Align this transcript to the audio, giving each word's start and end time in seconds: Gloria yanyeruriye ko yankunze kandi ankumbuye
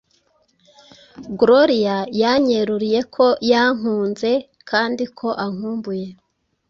Gloria 1.39 1.97
yanyeruriye 2.21 2.99
ko 3.15 3.25
yankunze 3.51 4.31
kandi 4.69 5.03
ankumbuye 5.45 6.07